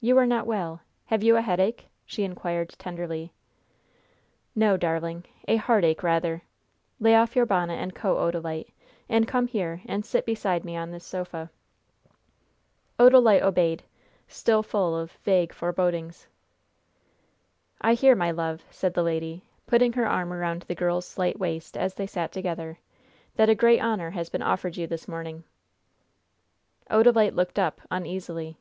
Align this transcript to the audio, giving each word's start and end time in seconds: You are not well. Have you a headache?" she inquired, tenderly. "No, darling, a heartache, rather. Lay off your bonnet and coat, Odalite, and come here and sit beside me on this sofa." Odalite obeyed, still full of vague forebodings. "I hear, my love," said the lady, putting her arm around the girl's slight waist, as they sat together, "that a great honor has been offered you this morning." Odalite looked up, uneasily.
You 0.00 0.16
are 0.18 0.24
not 0.26 0.46
well. 0.46 0.82
Have 1.06 1.24
you 1.24 1.34
a 1.34 1.40
headache?" 1.42 1.88
she 2.06 2.22
inquired, 2.22 2.68
tenderly. 2.78 3.32
"No, 4.54 4.76
darling, 4.76 5.24
a 5.48 5.56
heartache, 5.56 6.04
rather. 6.04 6.42
Lay 7.00 7.16
off 7.16 7.34
your 7.34 7.44
bonnet 7.44 7.74
and 7.74 7.92
coat, 7.92 8.16
Odalite, 8.20 8.70
and 9.08 9.26
come 9.26 9.48
here 9.48 9.82
and 9.86 10.06
sit 10.06 10.24
beside 10.26 10.64
me 10.64 10.76
on 10.76 10.92
this 10.92 11.04
sofa." 11.04 11.50
Odalite 13.00 13.42
obeyed, 13.42 13.82
still 14.28 14.62
full 14.62 14.96
of 14.96 15.10
vague 15.24 15.52
forebodings. 15.52 16.28
"I 17.80 17.94
hear, 17.94 18.14
my 18.14 18.30
love," 18.30 18.62
said 18.70 18.94
the 18.94 19.02
lady, 19.02 19.42
putting 19.66 19.94
her 19.94 20.06
arm 20.06 20.32
around 20.32 20.62
the 20.62 20.76
girl's 20.76 21.04
slight 21.04 21.40
waist, 21.40 21.76
as 21.76 21.94
they 21.94 22.06
sat 22.06 22.30
together, 22.30 22.78
"that 23.34 23.50
a 23.50 23.56
great 23.56 23.80
honor 23.80 24.10
has 24.10 24.30
been 24.30 24.40
offered 24.40 24.76
you 24.76 24.86
this 24.86 25.08
morning." 25.08 25.42
Odalite 26.88 27.34
looked 27.34 27.58
up, 27.58 27.80
uneasily. 27.90 28.56